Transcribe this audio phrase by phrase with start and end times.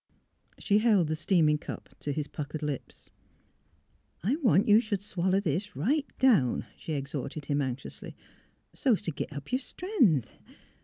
[0.57, 3.11] She held the steaming cup to his puckered lips.''
[4.23, 8.15] I want you should swaller this right down," she exhorted him, anxiously,
[8.73, 10.25] ''so 's t' git up yer stren'th.